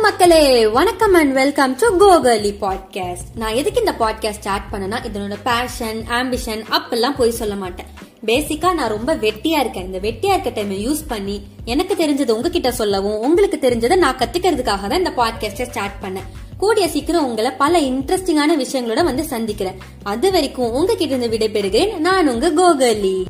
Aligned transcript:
மக்களே. 0.00 0.66
வணக்கம் 0.66 1.14
and 1.14 1.32
welcome 1.32 1.76
to 1.76 1.86
கோகர்லி 2.00 2.52
பாட்காஸ்ட் 2.60 3.28
நான் 3.34 3.54
எதுக்கு 3.54 3.78
இந்த 3.78 3.94
பாட்காஸ்ட் 3.98 4.38
ஸ்டார்ட் 4.38 4.62
பண்ணனா 4.72 4.96
இதனோட 5.08 5.36
பேஷன் 5.44 6.04
ஆம்பிஷன் 6.08 6.64
அப்பெல்லாம் 6.70 7.16
போய் 7.16 7.30
சொல்ல 7.30 7.54
மாட்டேன். 7.54 7.86
பேசிக்கா 8.26 8.74
நான் 8.74 8.88
ரொம்ப 8.88 9.14
வெட்டியா 9.14 9.58
இருக்கேன். 9.58 9.86
இந்த 9.86 9.98
வெட்டியா 9.98 10.38
இருக்க 10.38 10.50
டைமை 10.50 10.78
யூஸ் 10.88 11.00
பண்ணி 11.08 11.42
எனக்கு 11.64 11.94
தெரிஞ்சது 11.94 12.30
உங்ககிட்ட 12.30 12.72
சொல்லவும் 12.72 13.18
உங்களுக்கு 13.18 13.58
தெரிஞ்சதை 13.62 13.96
நான் 13.96 14.16
கத்துக்கிறதுக்காக 14.16 14.62
தான் 14.62 14.98
இந்த 14.98 15.12
பாட்காஸ்டை 15.16 15.62
ஸ்டார்ட் 15.62 16.02
பண்ணேன். 16.02 16.28
கூடிய 16.58 16.88
சீக்கிரம் 16.88 17.24
உங்களை 17.24 17.50
பல 17.50 17.80
இன்ட்ரெஸ்டிங்கான 17.80 18.64
விஷயங்களோட 18.64 19.04
வந்து 19.04 19.24
சந்திக்கிறேன். 19.24 19.78
அது 20.02 20.30
வரைக்கும் 20.30 20.70
உங்ககிட்ட 20.70 21.14
இருந்து 21.14 21.36
விடைபெறுகிறேன். 21.36 21.96
நான் 21.96 22.28
உங்க 22.28 22.50
கோகர்லி 22.50 23.24